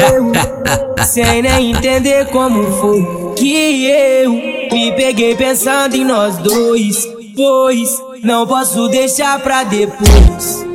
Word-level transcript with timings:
eu, 0.00 1.04
sem 1.04 1.42
nem 1.42 1.72
entender 1.72 2.26
como 2.26 2.70
foi 2.80 3.34
que 3.36 3.86
eu 3.86 4.30
me 4.30 4.92
peguei 4.92 5.34
pensando 5.34 5.94
em 5.96 6.04
nós 6.04 6.36
dois. 6.38 7.08
Pois 7.36 7.90
não 8.22 8.46
posso 8.46 8.88
deixar 8.88 9.40
pra 9.40 9.62
depois. 9.64 10.66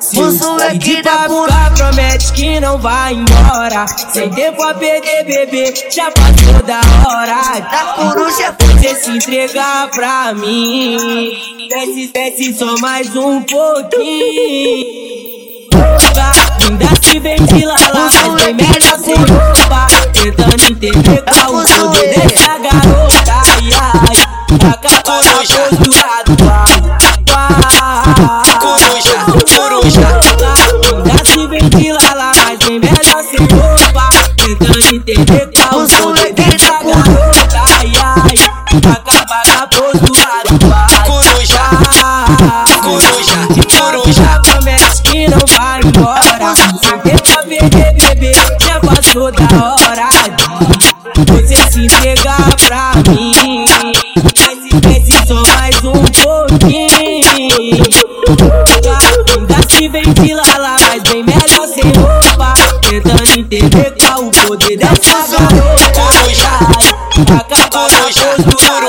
Se 0.00 0.18
o 0.22 0.32
moleque 0.32 1.02
da 1.02 1.28
ficar, 1.28 1.74
promete 1.74 2.32
que 2.32 2.60
não 2.60 2.78
vai 2.78 3.14
embora. 3.14 3.86
Sem 4.12 4.30
tempo 4.30 4.62
a 4.62 4.72
perder, 4.72 5.24
bebê, 5.24 5.74
já 5.90 6.10
passou 6.12 6.62
da 6.62 6.80
hora. 7.06 7.60
Da 7.60 7.92
coruja, 7.94 8.56
você 8.58 8.94
se 8.94 9.10
entregar 9.10 9.90
pra 9.90 10.32
mim. 10.34 11.36
Desce, 11.68 12.10
desce 12.12 12.54
só 12.54 12.78
mais 12.78 13.14
um 13.16 13.42
pouquinho. 13.42 14.97
Ainda 16.68 16.86
se 17.02 17.18
de 17.20 17.64
lá, 17.64 17.76
mas 17.94 18.42
bem 18.42 18.54
melhor 18.54 18.98
sem 18.98 19.14
roupa. 19.14 19.86
Tentando 20.12 20.70
entender 20.70 21.22
qual 21.22 21.54
o 21.54 21.64
poder 21.64 22.28
dessa 22.28 22.58
garota. 22.58 23.32
Ai, 23.32 23.70
ai, 23.80 24.16
na 24.64 25.02
postura 25.02 25.68
do 26.24 26.38
Coruja, 28.60 29.18
coruja. 29.56 30.06
Ainda 30.92 31.24
se 31.24 31.46
vem 31.46 31.68
perder, 47.02 47.94
bebê, 47.94 48.32
já 48.60 48.80
passou 48.80 49.30
da 49.32 49.44
hora 49.74 50.08
de 51.14 51.24
você 51.32 51.56
se 51.70 51.86
entregar 51.86 52.56
pra 52.66 52.92
mim. 53.10 53.64
Desce, 54.34 54.80
desce 54.80 55.26
só 55.26 55.42
mais 55.56 55.76
um 55.84 55.92
pouquinho. 55.92 56.88
Ainda 59.36 59.58
se 59.68 59.88
ventila 59.88 60.42
lá, 60.58 60.76
mas 60.88 61.02
bem 61.02 61.22
melhor 61.24 61.66
sem 61.66 61.92
roupa. 61.92 62.54
Tentando 62.88 63.38
entender 63.38 63.94
qual 64.00 64.24
o 64.24 64.30
poder 64.30 64.76
dessa 64.76 65.18
garota. 65.30 65.84
Acaba 67.36 67.88
na 67.88 68.00
postura. 68.02 68.88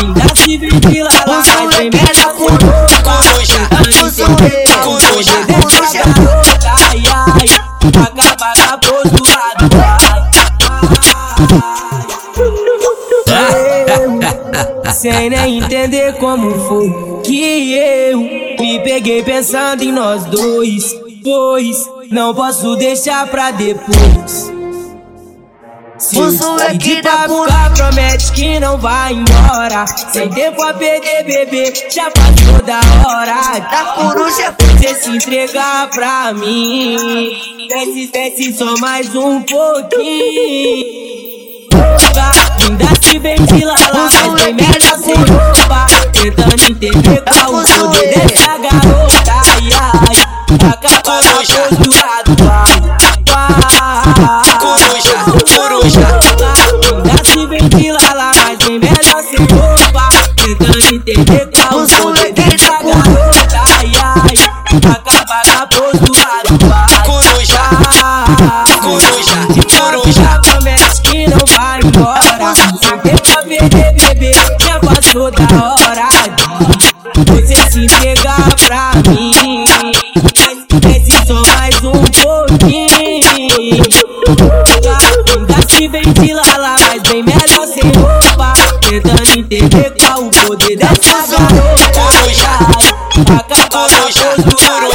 Ainda 0.00 0.26
se 0.34 0.56
ventila 0.58 1.10
lá, 1.26 1.42
mas 1.46 1.76
bem 1.76 1.90
melhor 1.90 2.34
sem 2.36 2.48
roupa. 2.48 3.11
Sem 14.92 15.30
nem 15.30 15.58
entender 15.58 16.16
como 16.18 16.50
foi 16.68 16.92
que 17.24 17.74
eu 17.74 18.18
me 18.18 18.78
peguei 18.84 19.22
pensando 19.22 19.82
em 19.82 19.90
nós 19.90 20.24
dois. 20.26 20.94
Pois 21.24 21.76
não 22.10 22.34
posso 22.34 22.76
deixar 22.76 23.26
pra 23.28 23.50
depois. 23.50 24.61
O 26.14 26.32
moleque 26.32 27.00
da 27.00 27.22
ficar, 27.22 27.72
promete 27.74 28.32
que 28.32 28.58
não 28.58 28.76
vai 28.76 29.12
embora. 29.12 29.86
Sem 30.12 30.28
tempo 30.30 30.60
a 30.60 30.74
perder, 30.74 31.24
bebê, 31.24 31.72
já 31.88 32.10
passou 32.10 32.60
da 32.64 32.80
hora. 33.06 33.60
Da 33.60 33.84
coruja, 33.94 34.52
Você 34.58 34.94
se 34.96 35.10
entregar 35.10 35.88
pra 35.90 36.32
mim. 36.32 37.38
Desce, 37.68 38.10
desce 38.12 38.52
só 38.52 38.76
mais 38.78 39.14
um 39.14 39.42
pouquinho. 39.42 40.86
Ainda 42.62 42.86
se 43.00 43.18
ventila 43.20 43.72
lá, 43.72 44.08
mas 44.12 44.42
bem 44.42 44.54
melhor 44.54 44.98
sem 44.98 45.14
roupa. 45.14 45.86
Tentando 46.12 46.70
entender 46.70 47.22
qual 47.22 47.54
o 47.54 47.64
poder 47.64 48.26
dessa 48.26 48.58
garota. 48.58 49.32
Ai, 49.32 49.68
ai, 49.80 50.68
acaba 50.68 51.22
na 51.22 51.34
postura 51.34 52.31
roupa. 59.50 60.08
Tentando 60.36 60.94
entender 60.94 61.50
qual 61.50 61.82
o 61.82 61.88
poder 61.88 62.32
dessa 62.32 62.70
garota. 62.82 63.60
Ai, 63.78 63.92
ai, 64.02 64.36
acaba 64.76 65.42
na 65.46 65.66
postura. 65.66 66.28
Coruja, 67.04 67.62
coruja, 68.80 69.10
coruja. 69.70 70.40
Promete 70.42 71.02
que 71.02 71.26
não 71.28 71.44
vai 71.54 71.80
embora. 71.80 72.54
Tempo 73.02 73.30
a 73.38 73.42
perder, 73.42 73.92
bebê, 73.92 74.32
já 74.64 74.78
passou 74.80 75.30
da 75.30 75.44
hora. 75.74 76.08
De 77.14 77.20
você 77.32 77.70
se 77.70 77.80
entregar 77.84 78.54
pra 78.66 78.92
mim. 79.10 79.64
Desce 80.80 81.26
só 81.26 81.42
mais 81.56 81.76
um 81.84 81.92
pouquinho. 81.92 83.22
Ainda 85.36 85.56
se 85.68 85.88
ventila 85.88 86.42
dessa 91.12 91.36
garota. 91.36 91.90
Coruja, 91.92 92.52
Acaba 93.38 93.56
na 93.56 93.66
coruja, 93.68 94.26
postura. 94.42 94.88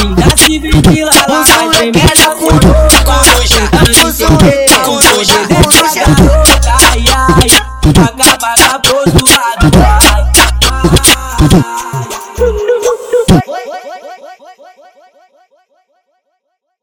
Ainda 0.00 0.36
se 0.36 0.58
ventila 0.58 1.10
lá, 1.28 1.44
mas 1.60 1.78
bem 1.78 1.92
melhor 1.92 2.36